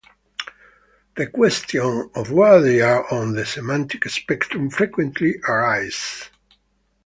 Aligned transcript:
The 1.15 1.27
question 1.27 2.09
of 2.15 2.31
where 2.31 2.59
they 2.59 2.81
are 2.81 3.05
on 3.13 3.33
the 3.33 3.45
semantic 3.45 4.09
spectrum 4.09 4.71
frequently 4.71 5.35
arises. 5.47 6.31